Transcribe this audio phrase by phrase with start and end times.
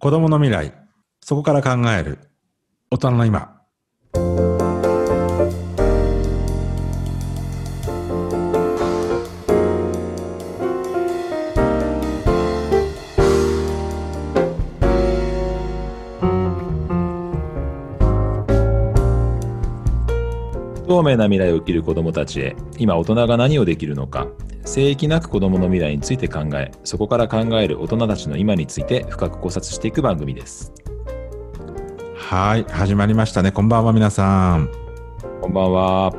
[0.00, 0.72] 子供の未来、
[1.20, 2.30] そこから考える
[2.90, 3.59] 大人の今。
[21.00, 24.28] 透明な未来を生きる子どもたちへ今大人が何をできるのか
[24.66, 30.74] 聖域なく子どもの未来について考えそこから考える大人たちの今について深く考察していく番組です
[32.16, 33.50] はい、始まりましたね。
[33.50, 34.70] こんばんは、皆さん。
[35.40, 36.12] こんばんは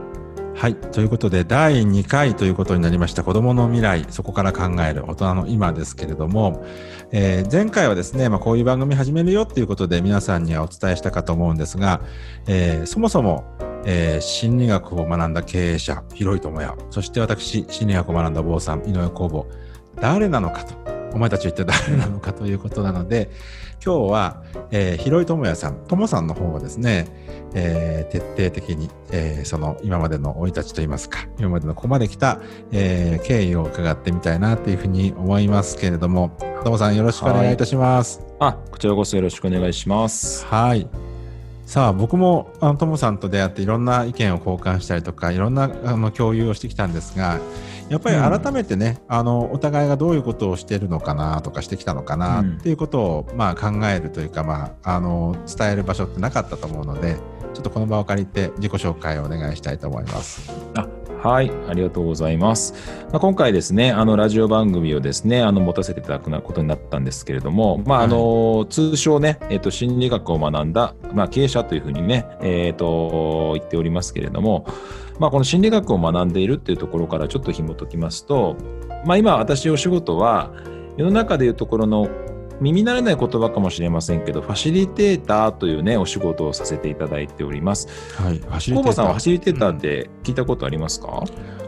[0.55, 6.65] はい、ということで、第2回ということになりました、子供の未来、そこから考える大人の今ですけれども、
[7.11, 12.01] えー前回はですね、まあ、こういう番組始めるよっていうことで、皆さんにはお伝えしたかと思うんですが、
[12.47, 13.45] えーそもそも、
[13.85, 19.47] えー心理学を学んだ経営者、広井智也、そして私、心理学を学んだ坊さん、井上公房、
[19.99, 20.73] 誰なのかと、
[21.13, 23.29] お前たちは一体誰なのかということなので、
[23.83, 27.07] 今日は、えー広井智也さん、智さんの方をですね、
[27.53, 32.39] えー徹底的に、えーその今までの生い立ちといいますか、今までのここまで来た、
[32.71, 36.31] えー経緯を伺ってみたいなというふうに思いますけれども、
[36.63, 38.21] 智さんよろしくお願いいたします。
[38.39, 40.45] あこちらこそよろしくお願いします。
[40.45, 40.87] はい。
[41.71, 47.39] さあ、僕も、あの、ともさんと出会っていろんな意見を交換したりとか、いろんな、あの、共有をしてきたんですが、
[47.87, 57.15] やっぱり改めてね、あの、お互いがどういうことをしているのかなとかしてきたのかなうんっていうことを、まあ、考えるというか、まあ、あの、伝える場所ってなかったと思うので、
[57.53, 60.51] ちょっとこの場を借りて自己紹介をお願いしたいと思います。
[60.75, 60.89] あ
[61.21, 62.73] はい、ありがとうございます。
[63.11, 74.65] まあ、今回ですね、あのラジオ番組をですね、あの持たせていただくことになったんですけれども、まああの通称ね、えっ、と心理学を学んだまあ経営者というふうにね、えっ、と言っておりますけれども、
[75.19, 78.57] まあこの心理学を学んでいるっていうところからちょっと紐解きますと、
[79.05, 80.51] まあ今私お仕事は
[80.97, 82.09] 世の中でいうところの
[82.61, 87.87] 耳慣れない言葉かもしれませんけど、ファシリテーターというね、お仕事をさせていただいております。
[88.15, 88.37] はい。
[88.37, 91.23] ファシリコーバさんはテーターファシリテーターって聞いたことありますか、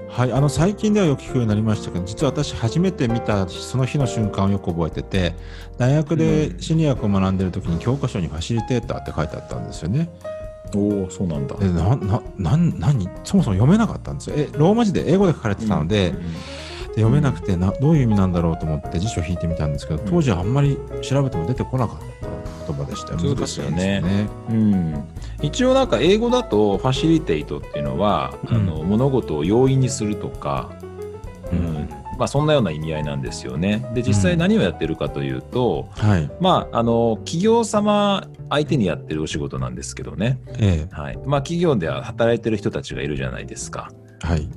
[0.09, 5.33] はい、あの最近ではよく聞くようになりましたけど実は私初めて見たその日の瞬間をよく覚えてて
[5.79, 10.09] 大学で心理学を学んでる時に教科書にファシリテーターって書いてあったんですよね。
[10.75, 11.55] おお、そうなんだ。
[11.55, 13.09] でなななん何？
[13.23, 14.35] そもそも読めなかったんですよ。
[14.37, 16.27] えローマ字で英語で書かれてたので,、うんで
[16.95, 22.33] 読めなくてなどういう意味なんだろうと思って辞書を引いてみたんですけど当時はあんまり調べても出てこなかった
[22.67, 24.01] 言葉でしたよそうですよね。
[24.01, 24.29] ですよね。
[24.49, 25.03] うん。
[25.41, 28.55] 一応なんか英語だとファシリテイトっていうのは、うん。
[28.55, 30.71] あの物事を容易にするとか、
[31.51, 31.63] ううん。
[31.83, 33.85] んまあ、そんなような意味合いなんですよね。
[33.93, 41.17] で実際何をやってるかというと、はい、まあ、あの企業様相手にやってるお仕事なんですけどね、えはい。
[41.25, 43.91] まあ、企業では働いてる人たちがいるじゃないですか。
[44.23, 44.49] えはい、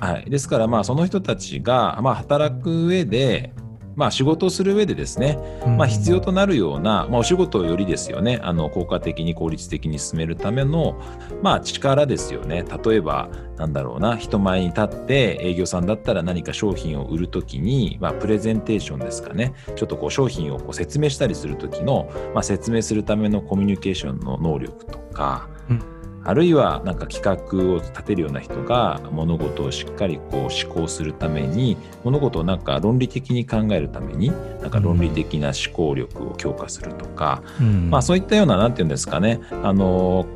[0.00, 3.52] はい、ですからまあその人たちが、まあ、働く上で、
[3.96, 11.00] まあ、仕事をする上でですね、まあ、必要となるような、まあ、お仕事をよりですよねあの効果的に効率的に進めるための、
[11.42, 12.64] まあ、力ですよね。
[12.84, 19.54] 例えばなんだろうな人前に立って営業さんだったら何か商品を売るときに、まあ、プレゼンテーションですかね。
[19.74, 25.95] ちょっとこう商品をこう説明したりするときの、まあ、説明するためのコミュニケーションの能力とか、うん
[26.26, 37.90] あるいはなんか企画を立てるような人が物事をしっかりこう思考するために物事をなんか論理的に考えるためになんか論理的な思考力を強化するとか、うん。
[37.90, 39.40] まあそういったようななんていうんですかね。
[39.62, 40.26] あの、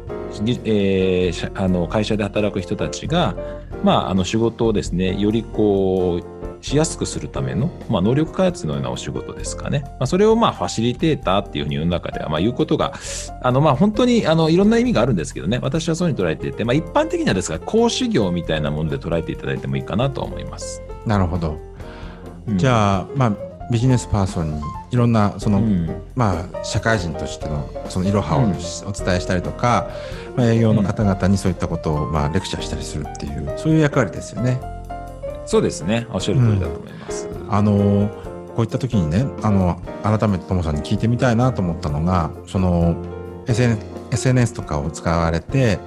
[0.44, 3.34] じえーしあの会社で働く人たちが
[3.82, 9.82] まああの仕事をですねよりこうしやすくするための、まあ、能力開発のようなお仕事ですかね。
[9.84, 12.94] まあ、それをまあファシリテーターっていうふうに世の中ではまあ言うことが、
[13.42, 20.82] あのまあ本当にあのいろんな意味があるんですけどね、私はそういうふうに捉えていて、まあ、一般的にはですが、講師業みたいなもので捉えていただいてもいいかなと思います。
[21.06, 21.58] なるほど。
[22.48, 23.32] うんじゃあ、まあ、
[23.70, 29.90] ビジネスパーソンにいろんなその、うんまあ、社会人としてのそのいろはをお伝えしたりとか、
[30.36, 34.79] まあ、営業の方々にそういったことを、まあ、レクチャーしたりするっていうそういう役割ですよね。
[35.50, 37.28] そうですね、おっしゃる通りだと思います。
[37.48, 38.08] あの
[38.54, 42.94] こういった時にねあの改めてともさんに聞いてみたいなと思ったのがその
[43.48, 45.80] SNS, とかを使われて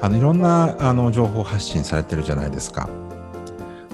[0.00, 2.88] あのいろんなあの情報発信されてるじゃないですか。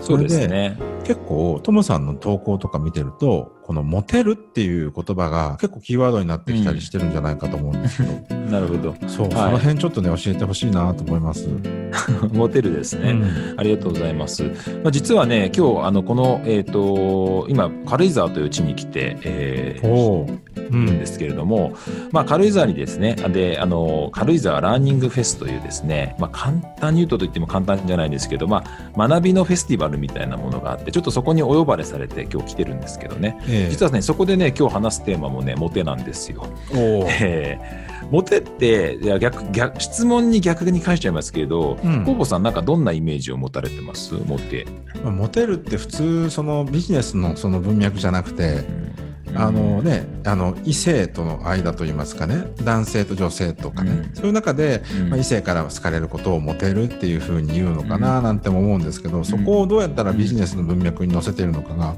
[0.01, 0.79] そうですれね。
[1.07, 8.95] 結構ともさんの投稿とか見てるとこの「モテる」っていう言葉が結構キーワードになってきたりしてるんじゃないかと思うんですけど、 なるほど。
[9.07, 11.49] そう、はいその辺ちょっとね教えてほしいなと思います。
[12.33, 13.11] モテるですね。
[13.11, 13.27] うん
[13.57, 14.43] ありがとうございます。
[14.83, 21.73] まあ、実はね、今日、あの、この、えっ、と、今、軽井沢という地に来て、えーんですけれども、
[22.13, 28.65] まあ、軽井沢にですねであの軽井沢ラーニングフェスというですね、まあ、簡単に言うとと言っても簡単じゃないんですけど、ま
[28.95, 36.47] あ、学びのフェスティバルみたいなものがあってちょっとそこにお呼ばれされて今日来てるんですけどね、えー、実はねそこでね今日話すテーマもねモテなんですよ。
[36.73, 44.67] えー、モテっていや逆逆質問に逆に返しちゃいますけど、うん、コーボさんなんかどんなイメージを持たれてますモテ。
[45.05, 49.06] モテるって普通そのビジネスのその文脈じゃなくて、うん
[49.37, 52.45] あのね、あの異性との間といいますかね。
[52.63, 61.95] 男性と女性とかね、うん、そういう中で、うん、まあ、異性から好かれることをモテるっていうふうに言うのかななんても思うんですけど、そこをどうやったらビジネスの文脈に載せているのかが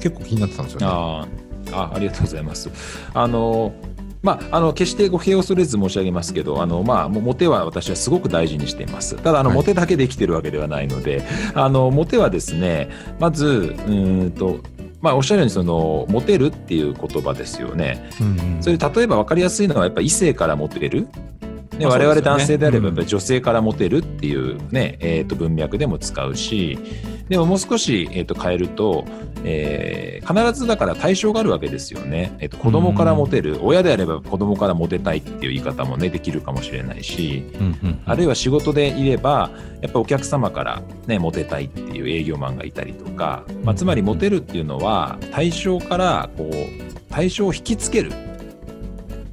[0.00, 0.86] 結構気になってたんですよね。
[0.86, 1.26] あ
[1.72, 2.70] あありがとうございます。
[3.14, 3.72] あの
[4.22, 9.16] まあ、あの決して語弊を恐れず申し上げますけど、あのまあ、モテは私はすごく大事にしています。
[9.16, 11.22] ただ、あの、はい、モテだけで生きてるわけではないので、
[11.54, 13.90] あのモテはですね、まず、う
[14.26, 14.60] んと
[15.00, 18.10] まあ、おっしゃるようにそのモテるっていう言葉ですよね。
[18.20, 21.08] うんうん、それ例えば分かりやすいのはやっぱ異性からモテる。
[21.80, 26.78] ね、我々男性であればやっぱ女性からモテるっていうね、えー、と文脈でも使うし
[27.30, 29.06] でももう少し、えー、と変えると、
[29.44, 37.44] えー、必ずだから対象があるわけですよね、えー、と子供からモテる、親であれば子供からモテたいっていう言い方もねできるかもしれないし、
[38.04, 39.50] あるいは仕事でいれば
[39.80, 46.54] やっぱお客様からねモテたいっていう営業マンがいたりとか、まあ、つまりモテるっていうのは対象からこう
[47.08, 48.12] 対象を引きつける、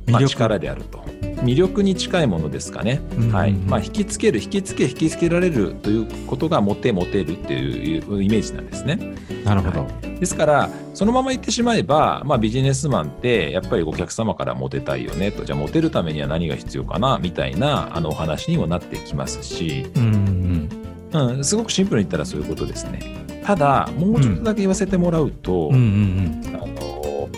[0.07, 0.96] まあ、力であると。
[1.43, 3.01] 魅力に近いものですかね、
[3.31, 3.53] はい。
[3.53, 9.15] まあ、引きつける引きつけ引きつけられるということがモテモテるっていうイメージなんですね。
[9.43, 15.45] なるほど、はい、ですからそのまま言ってしまえば、まあ、ビジネスマンってやっぱりお客様からモテたいよねと。
[15.45, 20.69] じゃあモテるためには何が必要かなみたいなあのお話にもなってきますし、うん、
[21.13, 23.27] うんうん、すごくシンプルに言ったらそういうことですね。
[23.43, 26.63] ただもうちょっとだけ言わせてもらうと、うんうんうん。
[26.65, 26.76] うん、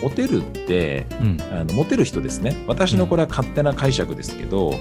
[0.02, 2.56] モテるって、うん、あのモテる人ですね。
[2.66, 4.74] 私のこれは勝手な解釈ですけど、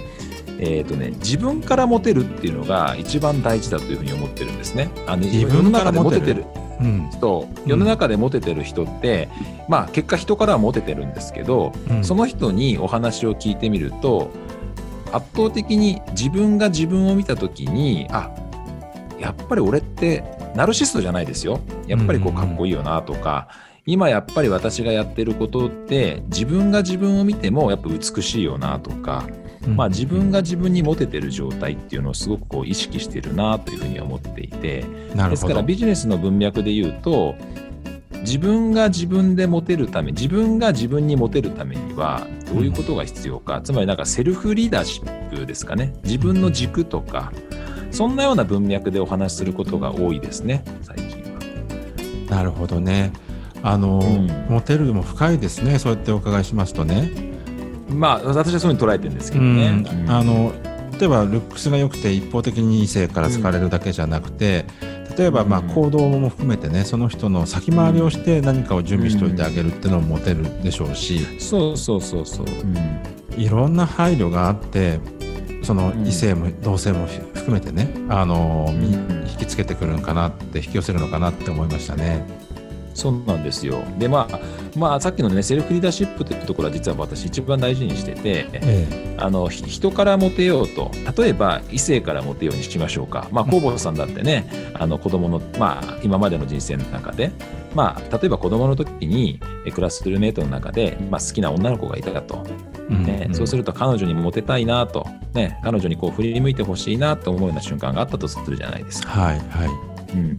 [0.60, 4.90] えーとね、自分からモテるっていうのが一番大事だというふうに思ってるんですね。
[5.08, 6.46] あの自分の中でモテてる
[6.82, 7.10] うん、
[7.66, 9.28] 世の中でモテてる人って、
[9.68, 14.32] まあ、結果人からはモテてるんですけど、うん、その人にお話を聞いてみると
[15.12, 18.34] 圧倒的に自分が自分を見た時にあ
[19.20, 20.24] やっぱり俺って
[20.56, 21.60] ナルシストじゃないですよ。
[21.88, 23.50] やっぱりこうかっこいいよなとか、
[23.90, 29.28] 今やっぱり私がやってることって自分が自分を見てもやっぱ美しいよなとか、
[29.68, 34.86] まあ、自分が自分にモテてる状態っていうのをすごくこう意識してるなというふうに思っていて
[35.30, 37.34] ですからビジネスの文脈で言うと
[38.20, 45.94] 自分が自分でモテるため自分が自分にモテるためにはどういうことが必要か、うん、つまりなんかセルフリーダーシップですかね。
[46.04, 47.32] 自分の軸とか
[47.90, 51.40] そんなような文脈でお話しすることが多いですね最近は。
[52.30, 53.12] なるほどね。
[53.64, 55.80] あの、うん、モテるも深いですね。
[55.80, 57.12] そうやってお伺いしますとね。
[57.90, 59.84] まあ私はそういうふうに捉えてるんですけどね。
[59.86, 60.54] うん、あの
[61.00, 64.66] 例えばルックスが良くて一方的に異性から好かれるだけじゃなくて、
[65.18, 72.46] 例えばまあ行動も含めてねその人の先回りをして何かを準備しておいてあげるっていうのもモテるでしょうし、そうそうそうそう、
[73.38, 75.00] いろんな配慮があって
[75.64, 78.70] その異性も同性も含めてねあの、
[79.28, 82.26] 引きつけてくるのかなって引き寄せるのかなって思いましたね。
[83.00, 83.82] そうなんですよ。
[83.98, 84.40] で、まあ、
[84.76, 93.28] まあ、さっきのね、セルフリーダーシップというところは実は私一番大事にしてて、ええ、あの、人からモテようと、例えば異性からモテようにしましょうか。
[93.32, 97.32] まあ、工房さんだってね、あの、子供の、まあ、今までの人生の中で、
[97.74, 99.40] まあ、例えば子供の時に
[99.74, 102.44] クラスルーメイトの中で、まあ、好きな女の子がいたと、
[102.90, 103.28] ね、うん。
[103.28, 109.10] うん、そうすると彼女にモテたいなと、ね、彼女にこう振り向いてほしいなと思うような瞬間があったとするじゃないですか。
[109.10, 110.16] はいはい。
[110.16, 110.38] うん、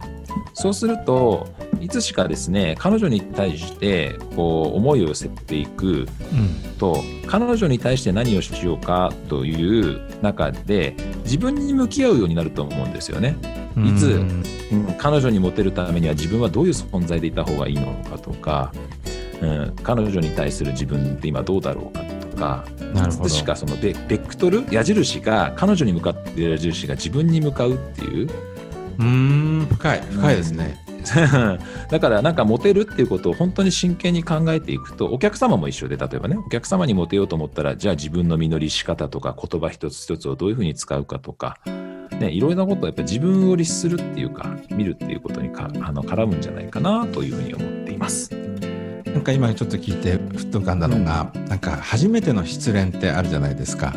[0.53, 1.47] そうすると
[1.81, 6.07] いつしかですね彼女に対してこう思いを寄せていく
[6.77, 13.35] と、うん、彼女に対して何をしようかという中で自分に向き合うようになると思うんですよね。
[13.77, 14.07] いつ、
[14.71, 18.73] うん、彼女にモテるためには自分はどういう存在でいた方がいいのかとか、
[19.41, 28.29] うん、彼女に対する自分って今どうだろうかとかいつしかそのベベクトル矢印が彼女に向かっている矢印が自分に向かうっていう。
[28.99, 30.77] うん深い深いですね、
[31.89, 41.57] だからなんかモテるっていうことを本当に真剣に考えていくとお客様も一緒で例えばねお客様にモテようと思ったらじゃあ自分の実り仕方とか言葉一つ一つをどういうふうに使うかとか、
[42.19, 48.31] ね、いろいろなことをやっぱり自分を律するっていうか見るっていうことにかあの絡むんじゃないかなというふうに思っています。
[49.05, 53.93] なんか今ちょっと聞いてふっと浮かんだのが、うん、なんか初めての失恋ってあるじゃないですか。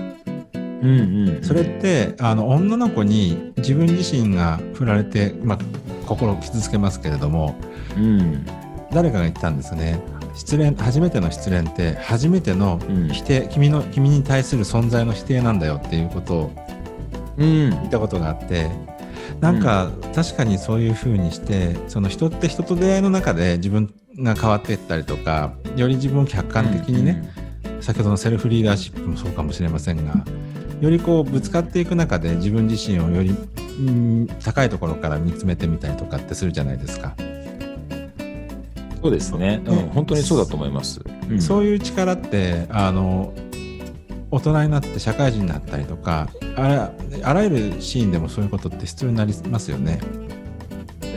[0.84, 5.58] うんうん、それってあの女の子に自分自身が振られて、まあ、
[6.04, 7.54] 心を傷つけますけれども、
[7.96, 8.46] うん、
[8.92, 10.00] 誰かが言ったんですね。
[10.34, 12.80] 失恋初めての失恋って初めての
[13.12, 16.52] 否定、うん、君の君に対する存在の否定なんだよっていうことを
[17.38, 18.70] 言ったことがあって、
[19.34, 19.60] うん、なん。
[19.60, 27.30] か、確かにそういうふうにしてその人って人と出会いの中で自分が変わっていったりとかより自分を客観的にね、
[27.64, 30.24] うんうん、先ほどのセルフリーダーシップもそうかもしれませんが
[30.80, 33.63] よりこうぶつかっていく中で自分自身をより、うん、
[34.42, 37.14] 高いところから見つめてみたりとかってするじゃないですか。
[39.02, 41.02] そうですね、うん、本当にそうだと思います。
[41.30, 43.34] うん、そういう力ってあの
[44.30, 50.00] 大人になって社会人になったりとかあらあらゆるシーンでもそういうことって必要になりますよね。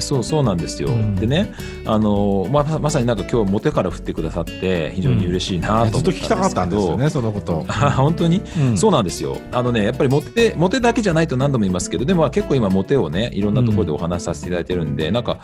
[0.02, 1.54] そうそうなんですよ、うん、でね
[1.86, 7.66] あのままさになんか今日モテから振ってくださって非常に嬉しいなと思ったんですけど、うん、ずっと聞きたかったんですよねそのこと。
[7.98, 9.38] 本当に、うん、そうなんですよ。
[9.52, 15.40] あのねやっぱりモテモテだけじゃないと何度も言いますけどでも結構今モテをねいろんなところでお話しさせていただいてるんで、うん、なんか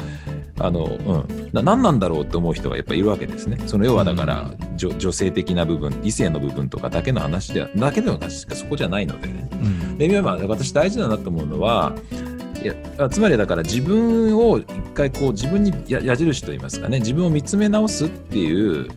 [0.59, 3.57] あの、うん、な何なんだろうって思う人がやっぱりいるわけですね。
[3.65, 12.32] その要はだから、女女性的な部分異性の部分とかだけの話ではだけでは確かそこじゃないのでね、うん、で今私大事だなと思うのはい
[12.67, 18.87] やつまりだから自分を一回こう自分に矢印といいますかね自分を見つめ直すっていう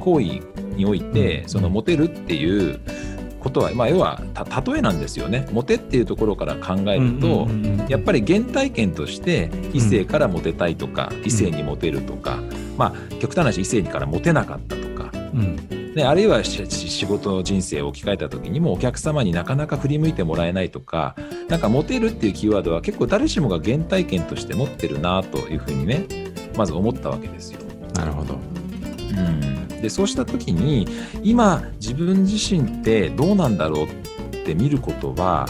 [0.00, 0.24] 行為
[0.76, 2.80] において、そのモテるっていう
[3.40, 4.20] ことは、まあ、要は
[4.66, 5.48] 例えなんですよね。
[5.52, 7.48] モテっていうところから考えると、
[7.88, 12.38] やっぱり原体験として異性からモテたいとか、異性にモテるとか、
[12.76, 15.10] まあ極端な話異性からモテなかったとか、
[15.96, 21.16] ね、あるいは仕事人生を置き換えた時にもお客様になかなか振り向いてもらえないとか
[21.48, 26.04] なんかモテるっていうキーワードは結構誰しもが原体験として持ってるなというふうにね
[26.54, 27.60] まず思ったわけですよ。
[27.94, 30.86] なるほど、うん、でそうした時に
[31.22, 33.88] 今自分自身ってどうなんだろうっ
[34.44, 35.48] て見ることは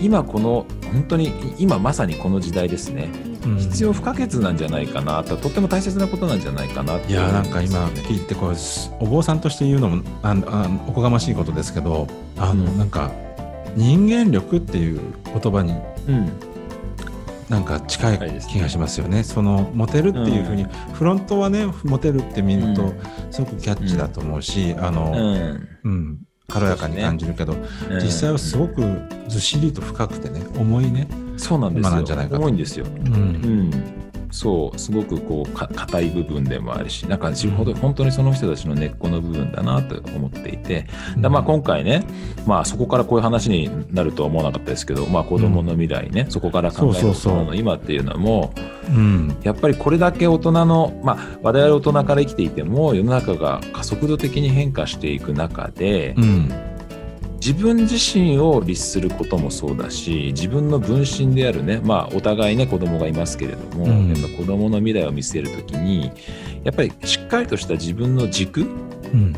[0.00, 3.10] 今この本当に今まさにこの時代ですね
[3.56, 8.54] 必要不可欠なんじゃないかなととっても大切なことなんじゃないかないやなんか今聞いてこう
[9.00, 13.12] お坊さんとして言うのもああおこがましいことですけどあの、うん、なんか
[13.76, 15.72] 人間力っていう言葉に、
[16.08, 16.32] うん、
[17.48, 19.22] なんか近い気がしますよね。
[19.22, 22.92] そのモテるっていうふうに、うん、フロントはねモテるって見ると
[23.30, 25.12] すごくキャッチだと思うし、あの、
[25.84, 26.18] うん。
[26.50, 27.68] 軽やかに感じるけど、ね。
[27.90, 28.82] うん、実際はすごく
[29.28, 31.06] ずっしりと深くてね重いね
[31.38, 32.02] そうなんですよ。
[32.02, 32.86] じゃないか重いんですよ。
[32.86, 33.70] うん、うん。
[34.30, 42.04] そうすごくこう硬い部分でもあるしなんか自分ほど本当にその人たちの根っこの部分だなと思っていて、うん、まあ今回ね、
[42.46, 48.52] まあ、そこからこういう話になるとは思わなかったですけど、まあ、子どもの未来ね、うん、そこから考える大人の今っていうのも
[48.88, 56.52] うん、やっぱりこれだけ大人の、まあ、我々大人から生きていても世の中が加速度的に変化していく中で、うん
[57.40, 66.10] 自分自身を律することもそうだし自分の分身であるねまあお互いね子供がいますけれども、うん、やっぱ子供の未来を見据える時に
[66.64, 69.34] やっぱりしっかりとした自分の軸、うん、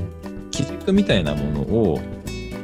[0.51, 2.01] 基軸みたいなものを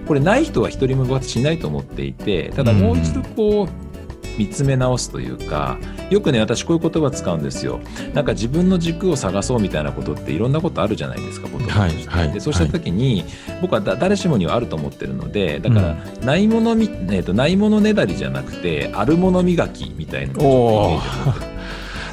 [0.07, 5.79] これない人は一人も私いないと思っていてただもう一度こう、見つめ直すというか
[6.11, 7.81] よくね私こういう言葉使うんですよ。
[8.15, 21.39] なんか自分の軸を探そうみたいなことっていろんなことあるじゃないですか言葉として、はいはい、でそうした時に、はい、僕は誰しもにはあると思ってるのでだから、うん、ないものみ、えーと、ないものねだりじゃなくてあるもの磨きみたいなのをちょっとイメージを持っ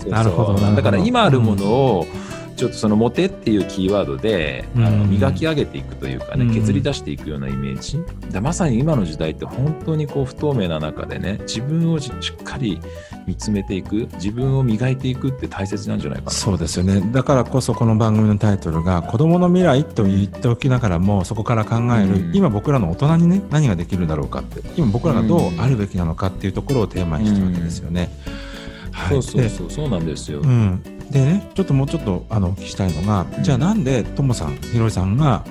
[0.06, 2.23] てなるほどだから今あるものを、うん
[2.56, 8.00] ちょっとそのモテっていうキーワードで、あの磨き上げていくというかね、削り出していくようなイメージ。
[8.32, 12.80] だまさに今の時代って本当にこう不透明な中でね、自分をしっかり
[13.26, 16.32] 見つめていく、自分を磨いていくって大切なんじゃないかな。
[16.32, 17.02] そうですよね。
[17.12, 28.10] だからこそこの番組のタイトルが子供の未来と言っておきながらも、そこから考える、うん、今僕らの大人にね、何ができるだろうかって、今僕らがどうあるべきなのかっていうところをテーマにしてるわけですよね。
[28.28, 28.54] うん
[28.94, 30.40] はい、そうそうそう、そうなんですよ。
[30.42, 30.82] うん、
[31.14, 35.46] でねちょっともうちょっとあのお聞きしたいのが、うん、じゃあなんでともさんひろりさんが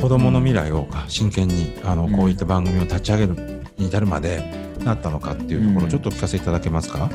[0.00, 4.42] 子どもの未来を真剣にあのこういった番組を立ち上げるに至るまで
[4.84, 7.08] なったのかっていうところ、ちょっとお聞かせいただけますか？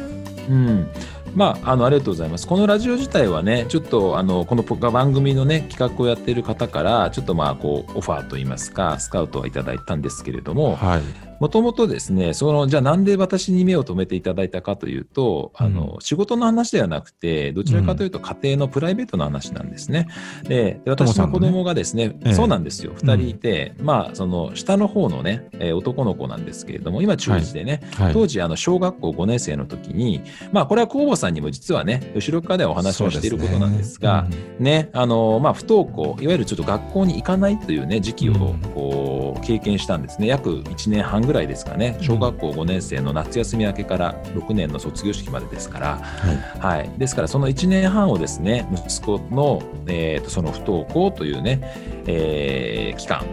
[0.50, 0.88] うん。
[1.36, 2.48] まあ、あのありがとうございます。
[2.48, 11.01] このラジオ自体はね、ちょっとあのこの番組のね企画をやっている方から、ちょっとまあこうオファーといいますか、スカウトはいただいたんですけれども、はい、
[11.39, 20.08] もともとですね、その、じゃあなんで私に目を留めていただいたかというと、うん、あの、仕事の話ではなくて、どちらかというと家庭のプライベートの話なんですね。
[20.44, 28.06] で、私の子供がですね、ねそうなんですよ、二、人いて、うん、まあ、その、下の方のね、えー、男の子なんですけれども、今中1でね、はい。
[28.06, 34.27] はい、当時、あの、小学校5年生の時に、まあ、これは公募さんにも実はね、後ろ側ではお話をしていることなんですが、
[34.60, 38.34] ね、あの、まあ、不登校、いわゆるちょっと学校に行かないというね、時期を、
[38.74, 40.27] こう、経験したんですね。
[40.27, 41.98] 約1年半ぐらいですかね。
[42.02, 46.78] 小学校5年生の夏休み明けから6年の卒業式までですから、はい。
[46.80, 51.62] はい、ですからその1年半をですね息子の、えー、とその不登校というね、
[52.08, 53.24] えー期間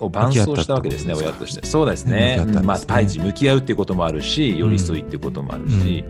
[0.00, 1.66] を伴走したわけですね親として。
[1.66, 2.36] そうですね。
[2.38, 2.60] すね。
[2.62, 6.04] まあ対峙向き合うっていうこともあるし寄り添いっていうこともあるし、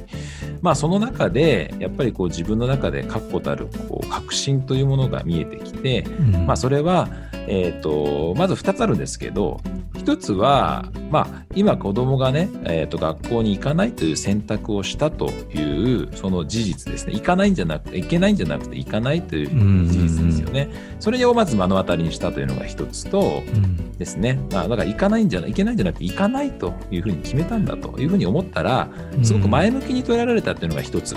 [0.61, 6.47] まあその中でやっぱりこう自分の中で確固たるこう確信というものが見えてきて、うん。
[6.47, 7.09] まあ、それは、
[7.51, 9.61] えー、とまず2つあるんですけど
[9.95, 17.15] 1つは、まあ、今子供がね、えー、と学校に行かないという選択をしたというその事実ですね。
[17.15, 19.49] 行かないんじゃなくて行けないんじゃなくて行かないという
[19.87, 20.69] 事実ですよね。
[21.01, 23.89] それをまず目の当たりにしたというのが1つとうん。
[23.99, 28.89] ですね、まあ、だから行かないんじゃない行けないんじゃなくて行かないというふうに決めたんだというふうに思ったら
[29.23, 31.17] すごく前向きに捉えられたというのが1つ。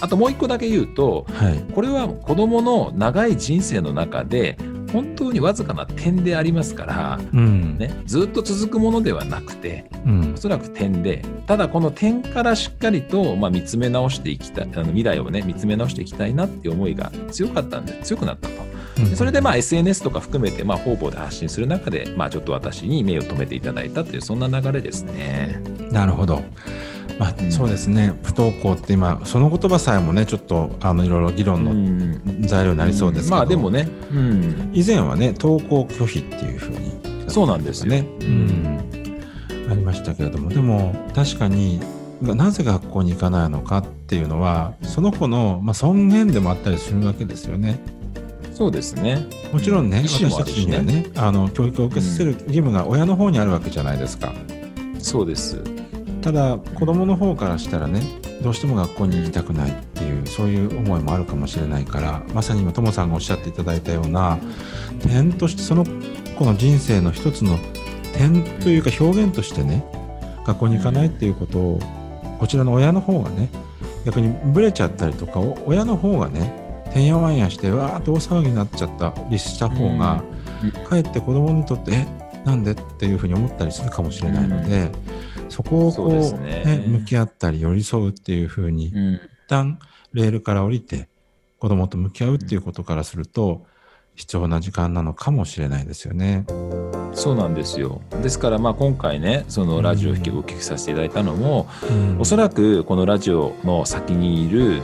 [0.00, 1.58] あともう一個だけ言うとはい。
[1.72, 4.56] これは子どもの長い人生の中で
[4.94, 18.54] 本当にわずかな点でありますから、うんね、ずっと続くものではなくてうんおそらく点でただこの点からしっかりと、まあ、見つめ直していきたいあの未来をね見つめ直していきたいなっていう思いが強かったんで強くなったと。
[18.94, 25.60] でそれでまあ SNS とか含めてまあ方々で発信する中で、まあ、ちょっと私に目を留めていただいたというそんな流れですね。
[25.90, 26.44] なるほど。
[27.18, 27.52] まあ、うん。
[27.52, 28.12] そうですね。
[28.22, 32.42] 不登校って今その言葉さえもねちょっとあのいろいろ議論うん。
[32.42, 36.92] の材料になりそうですけど、まあでもね、うん、以前はね登校拒否っていうふうに。
[37.28, 37.90] そうなんですよ。
[37.90, 38.80] ね、うん、
[39.70, 40.50] ありましたけれども。
[40.50, 41.80] でも確かに
[42.20, 47.80] なぜ学校に行かないのかっていうのはその子の、まあ、尊厳でもあったりするわけですよね。
[48.52, 49.26] そうですね。
[49.52, 54.32] もちろんね、意思も私たちにはねあの教育を受けさせる義務が親の方にあるわけじゃないですか。
[54.98, 55.62] そうです。
[56.24, 58.00] ただ子供の方からしたらね
[58.42, 64.38] どうしても学校に行きたくないっていうそういう思いもあるかもしれないからまさに今ともさんがおっしゃっていただいたような
[65.06, 67.58] 点としてその子の人生の一つの
[68.14, 69.84] 点というか表現としてね
[70.46, 71.78] 学校に行かないっていうことを
[72.38, 73.50] こちらの親の方がね
[74.06, 80.22] 逆にブレちゃったりとかお親の方がねてんやわんやしてわーっと大騒ぎになっちゃったりした方が、
[80.88, 82.06] かえって子供にとってえ
[82.44, 82.70] なんで？
[82.70, 84.92] っていうふうに思ったりするかもしれないので、
[85.54, 89.78] そこをこそうねね向き合ったり寄り添うっていうふうに一うん旦
[90.12, 91.08] レールから降りて
[91.58, 93.64] 子供と向き合うっていうことからすると
[94.14, 96.46] 必要な時間なのかもしれないですよね。
[97.14, 98.00] そうなんですよ。
[98.22, 104.82] ですからまあ今回ねそのラジオをお聞きさせていただいたのも、うんおそらくこのラジオの先にいる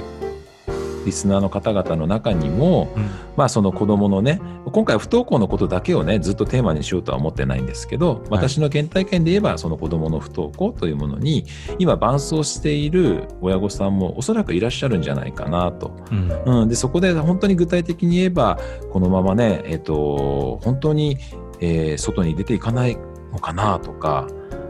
[1.05, 3.11] リスナーの方々の中にも、うん。
[3.37, 11.47] まあその子供のね今回は不登校のことだけをねずっとテーマにしようとは思ってないんですけど、私の原体験で言えばその子供の不登校というものに
[11.79, 15.97] 今伴走している親御さんもおそらくいらっしゃるんじゃないかなと。
[16.11, 16.63] うん。
[16.63, 18.59] うん、でそこで本当に具体的に言えば
[18.93, 21.19] このままね、えっと本当に、
[21.61, 22.97] えー外に出ていかない
[23.33, 24.27] のかなとか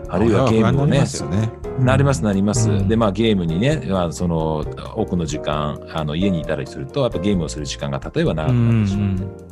[0.08, 1.59] あるいはゲームをねね。
[1.84, 2.88] なりますなります、うん。
[2.88, 4.58] でまあゲームにね、まあ、その
[4.96, 9.04] 多くの時間あの家にいたりするとやっぱゲームをする時間が例えば長くなってしま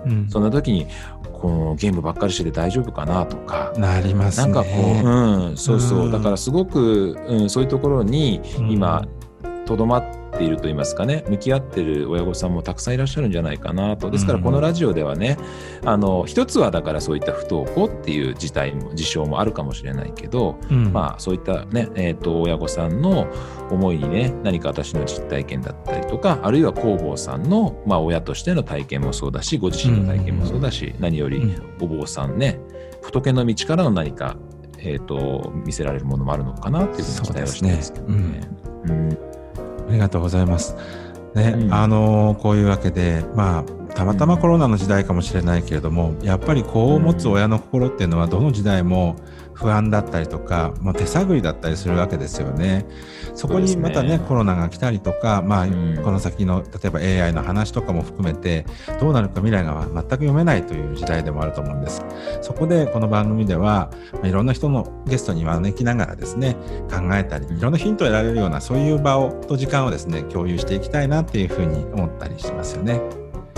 [0.04, 0.28] う、うん。
[0.28, 0.86] そんな時に
[1.32, 3.72] このゲームばっかりしてて大丈夫かなとか。
[3.76, 4.52] なりますね。
[4.52, 6.12] なんかこう、うん、そうそう、うん。
[6.12, 8.70] だからすごく、うん、そういうところにうん。
[8.70, 9.06] 今
[9.66, 10.04] とどまっ
[10.38, 14.10] ていると言いますかね向き合ってる親御さんもたくさんいらっしゃるんじゃないかなと。
[14.10, 15.36] ですからうんこのラジオではね、
[15.84, 20.92] あの一つはだからそういった不登校っていう事態も事象もあるかもしれないけど、うん。
[20.92, 23.26] まあそういったね、えー、と親御さんの
[23.70, 31.76] 思いにね何か私の実体験だったりとかあるいは広報さんの、まあ、親としての体験もそうだしご自身の体験もそうだし、何よりうん。
[31.80, 32.60] お坊さんね
[33.02, 34.36] 仏の道からの何か、
[34.78, 38.40] えー、と見せられるものもあるのかなっていうふうに期待はしてますけどね。
[38.86, 39.27] うん
[39.88, 40.76] ありがとうございます。
[41.34, 49.16] ね、うんあのーこういうわけで、まあ、たまたまコロナの時代かもしれないけれども、やっぱり子を持つ親の心っていうのは、どの時代も
[49.58, 52.86] 不安だったりとか、まあ、手探りだったりするわけですよね。
[53.34, 58.66] そこにまたね、ねコロナが来たりとか、まあ、うんこの先の例えば AI の話とかも含めて、
[59.00, 62.04] どうなるか未来が全く読めないという時代でもあると思うんです。
[62.40, 66.56] そこでこの番組では、まあ、いろんな人のゲストに招きながらですね、
[66.88, 73.00] 考えたり、いろんなヒントを得られるような、そういう場をと時間をですね、共有していきたいなっていうふうに思ったりしますよね。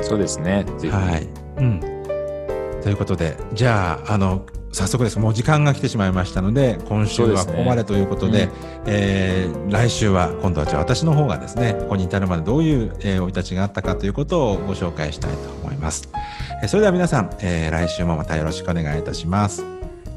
[0.02, 0.64] そうですね。
[0.78, 0.94] ぜひ。
[0.94, 1.28] はい。
[1.58, 1.80] うん。
[2.82, 5.18] ということで、じゃあ、あの、早速です。
[5.18, 8.52] もう時間が来てしまいましたので、今週はここまでということで、ですね
[8.86, 16.08] えー来週は今度はじゃあ私の方がですね、ここに至るまでどういうえー生い立ちがあったかということをご紹介したいと思います。
[16.62, 19.64] えーそれでは皆さん、えー来週もまたよろしくお願いいたします。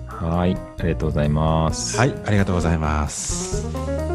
[0.07, 0.55] はい。
[0.79, 1.97] ありがとうございます。
[1.97, 4.12] はい、ありがとうございます。